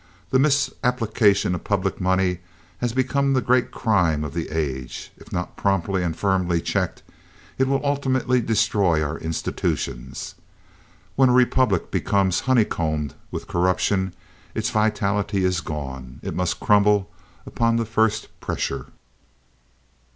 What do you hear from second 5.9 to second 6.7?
and firmly